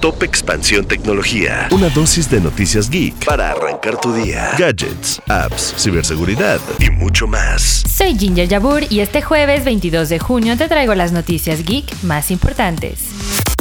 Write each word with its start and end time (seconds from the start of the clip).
Top 0.00 0.22
Expansión 0.22 0.86
Tecnología. 0.86 1.68
Una 1.70 1.90
dosis 1.90 2.30
de 2.30 2.40
noticias 2.40 2.88
geek 2.88 3.26
para 3.26 3.50
arrancar 3.50 4.00
tu 4.00 4.14
día. 4.14 4.50
Gadgets, 4.58 5.20
apps, 5.28 5.74
ciberseguridad 5.76 6.58
y 6.78 6.88
mucho 6.88 7.26
más. 7.26 7.84
Soy 7.86 8.16
Ginger 8.16 8.48
Yabur 8.48 8.84
y 8.88 9.00
este 9.00 9.20
jueves 9.20 9.62
22 9.66 10.08
de 10.08 10.18
junio 10.18 10.56
te 10.56 10.68
traigo 10.68 10.94
las 10.94 11.12
noticias 11.12 11.64
geek 11.64 12.02
más 12.02 12.30
importantes. 12.30 13.08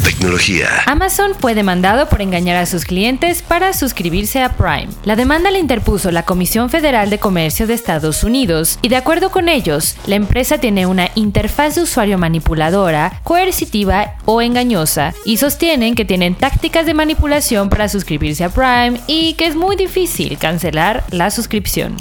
Tecnología. 0.01 0.67
Amazon 0.85 1.31
fue 1.37 1.55
demandado 1.55 2.07
por 2.09 2.21
engañar 2.21 2.57
a 2.57 2.65
sus 2.65 2.85
clientes 2.85 3.41
para 3.41 3.73
suscribirse 3.73 4.41
a 4.41 4.53
Prime. 4.57 4.89
La 5.03 5.15
demanda 5.15 5.51
la 5.51 5.59
interpuso 5.59 6.11
la 6.11 6.23
Comisión 6.23 6.69
Federal 6.69 7.09
de 7.09 7.19
Comercio 7.19 7.67
de 7.67 7.73
Estados 7.73 8.23
Unidos 8.23 8.79
y 8.81 8.89
de 8.89 8.95
acuerdo 8.95 9.31
con 9.31 9.49
ellos, 9.49 9.95
la 10.05 10.15
empresa 10.15 10.57
tiene 10.57 10.85
una 10.85 11.09
interfaz 11.15 11.75
de 11.75 11.81
usuario 11.81 12.17
manipuladora, 12.17 13.21
coercitiva 13.23 14.15
o 14.25 14.41
engañosa 14.41 15.13
y 15.25 15.37
sostienen 15.37 15.95
que 15.95 16.05
tienen 16.05 16.35
tácticas 16.35 16.85
de 16.85 16.93
manipulación 16.93 17.69
para 17.69 17.89
suscribirse 17.89 18.43
a 18.43 18.49
Prime 18.49 18.99
y 19.07 19.33
que 19.33 19.47
es 19.47 19.55
muy 19.55 19.75
difícil 19.75 20.37
cancelar 20.37 21.03
la 21.11 21.31
suscripción. 21.31 21.97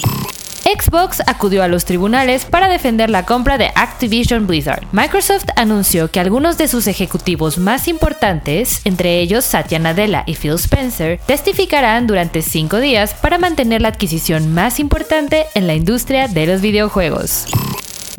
Xbox 0.69 1.23
acudió 1.27 1.63
a 1.63 1.69
los 1.69 1.87
tribunales 1.87 2.45
para 2.45 2.69
defender 2.69 3.09
la 3.09 3.25
compra 3.25 3.57
de 3.57 3.71
Activision 3.75 4.47
Blizzard. 4.47 4.85
Microsoft 4.93 5.47
anunció 5.57 6.11
que 6.11 6.21
algunos 6.21 6.59
de 6.59 6.69
sus 6.69 6.87
ejecutivos 6.87 7.57
más 7.57 7.89
importantes, 7.89 8.83
entre 8.85 9.21
ellos 9.21 9.47
Satya 9.47 9.79
Nadella 9.79 10.25
y 10.27 10.35
Phil 10.35 10.57
Spencer, 10.57 11.21
testificarán 11.25 12.07
durante 12.07 12.43
cinco 12.43 12.81
días 12.81 13.15
para 13.15 13.39
mantener 13.39 13.81
la 13.81 13.89
adquisición 13.89 14.53
más 14.53 14.79
importante 14.79 15.47
en 15.55 15.67
la 15.67 15.75
industria 15.75 16.29
de 16.29 16.47
los 16.47 16.61
videojuegos. 16.61 17.47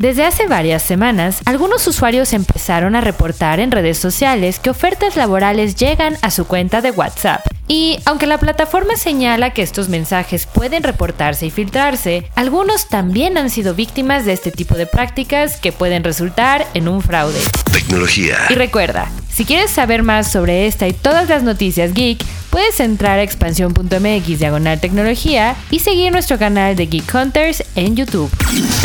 Desde 0.00 0.24
hace 0.24 0.46
varias 0.46 0.82
semanas, 0.82 1.42
algunos 1.44 1.86
usuarios 1.86 2.32
empezaron 2.32 2.96
a 2.96 3.02
reportar 3.02 3.60
en 3.60 3.70
redes 3.70 3.98
sociales 3.98 4.58
que 4.58 4.70
ofertas 4.70 5.14
laborales 5.14 5.74
llegan 5.74 6.16
a 6.22 6.30
su 6.30 6.46
cuenta 6.46 6.80
de 6.80 6.90
WhatsApp. 6.90 7.42
Y 7.68 7.98
aunque 8.06 8.26
la 8.26 8.38
plataforma 8.38 8.96
señala 8.96 9.52
que 9.52 9.60
estos 9.60 9.90
mensajes 9.90 10.46
pueden 10.46 10.84
reportarse 10.84 11.44
y 11.44 11.50
filtrarse, 11.50 12.30
algunos 12.34 12.88
también 12.88 13.36
han 13.36 13.50
sido 13.50 13.74
víctimas 13.74 14.24
de 14.24 14.32
este 14.32 14.50
tipo 14.50 14.74
de 14.74 14.86
prácticas 14.86 15.60
que 15.60 15.70
pueden 15.70 16.02
resultar 16.02 16.66
en 16.72 16.88
un 16.88 17.02
fraude. 17.02 17.38
Tecnología. 17.70 18.38
Y 18.48 18.54
recuerda, 18.54 19.06
si 19.30 19.44
quieres 19.44 19.70
saber 19.70 20.02
más 20.02 20.32
sobre 20.32 20.66
esta 20.66 20.88
y 20.88 20.94
todas 20.94 21.28
las 21.28 21.42
noticias 21.42 21.92
geek, 21.92 22.24
puedes 22.50 22.80
entrar 22.80 23.18
a 23.18 23.22
expansión.mx 23.22 24.38
diagonal 24.38 24.80
tecnología 24.80 25.56
y 25.70 25.78
seguir 25.78 26.12
nuestro 26.12 26.38
canal 26.38 26.76
de 26.76 26.86
Geek 26.86 27.14
Hunters 27.14 27.64
en 27.76 27.96
YouTube. 27.96 28.30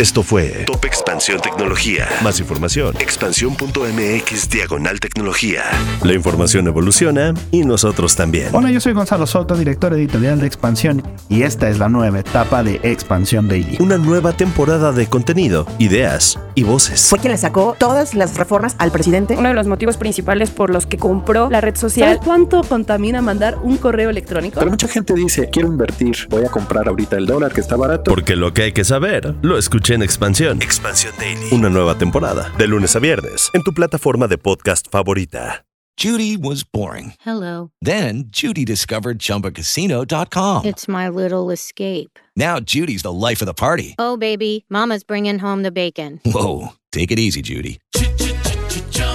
Esto 0.00 0.22
fue 0.22 0.64
Top 0.66 0.84
Expansión 0.84 1.40
Tecnología. 1.40 2.08
Más 2.22 2.38
información, 2.38 2.94
expansión.mx 2.98 4.50
diagonal 4.50 5.00
tecnología. 5.00 5.64
La 6.02 6.12
información 6.14 6.66
evoluciona 6.68 7.34
y 7.50 7.64
nosotros 7.64 8.14
también. 8.14 8.54
Hola, 8.54 8.70
yo 8.70 8.80
soy 8.80 8.92
Gonzalo 8.92 9.26
Soto, 9.26 9.56
director 9.56 9.92
editorial 9.94 10.40
de 10.40 10.46
Expansión, 10.46 11.02
y 11.28 11.42
esta 11.42 11.68
es 11.68 11.78
la 11.78 11.88
nueva 11.88 12.20
etapa 12.20 12.62
de 12.62 12.80
Expansión 12.82 13.48
Daily. 13.48 13.76
Una 13.80 13.98
nueva 13.98 14.32
temporada 14.32 14.92
de 14.92 15.06
contenido, 15.08 15.66
ideas 15.78 16.38
y 16.54 16.62
voces. 16.62 17.08
Fue 17.08 17.18
quien 17.18 17.32
le 17.32 17.38
sacó 17.38 17.74
todas 17.78 18.14
las 18.14 18.36
reformas 18.36 18.76
al 18.78 18.92
presidente. 18.92 19.36
Uno 19.36 19.48
de 19.48 19.54
los 19.54 19.66
motivos 19.66 19.96
principales 19.96 20.50
por 20.50 20.70
los 20.70 20.86
que 20.86 20.98
compró 20.98 21.50
la 21.50 21.60
red 21.60 21.76
social. 21.76 22.08
¿Sabes 22.08 22.24
cuánto 22.24 22.62
contamina 22.62 23.20
mandar 23.22 23.55
un 23.62 23.76
correo 23.76 24.10
electrónico. 24.10 24.58
Pero 24.58 24.70
mucha 24.70 24.88
gente 24.88 25.14
dice, 25.14 25.48
quiero 25.50 25.68
invertir, 25.68 26.16
voy 26.30 26.44
a 26.44 26.48
comprar 26.48 26.88
ahorita 26.88 27.16
el 27.16 27.26
dólar 27.26 27.52
que 27.52 27.60
está 27.60 27.76
barato. 27.76 28.10
Porque 28.10 28.36
lo 28.36 28.52
que 28.52 28.62
hay 28.62 28.72
que 28.72 28.84
saber, 28.84 29.34
lo 29.42 29.58
escuché 29.58 29.94
en 29.94 30.02
Expansión. 30.02 30.62
Expansión 30.62 31.14
Daily. 31.18 31.48
Una 31.52 31.68
nueva 31.68 31.96
temporada, 31.98 32.52
de 32.58 32.66
lunes 32.66 32.96
a 32.96 32.98
viernes, 32.98 33.50
en 33.52 33.62
tu 33.62 33.72
plataforma 33.72 34.28
de 34.28 34.38
podcast 34.38 34.86
favorita. 34.90 35.64
Judy 35.98 36.36
was 36.36 36.62
boring. 36.62 37.14
Hello. 37.20 37.70
Then 37.80 38.24
Judy 38.28 38.66
discovered 38.66 39.18
chumbacasino.com. 39.18 40.66
It's 40.66 40.86
my 40.86 41.08
little 41.08 41.50
escape. 41.50 42.18
Now 42.36 42.60
Judy's 42.60 43.02
the 43.02 43.12
life 43.12 43.40
of 43.40 43.46
the 43.46 43.54
party. 43.54 43.94
Oh, 43.98 44.18
baby, 44.18 44.66
mama's 44.68 45.04
bringing 45.04 45.38
home 45.38 45.62
the 45.62 45.72
bacon. 45.72 46.20
Whoa, 46.26 46.74
take 46.92 47.10
it 47.10 47.18
easy, 47.18 47.40
Judy. 47.40 47.78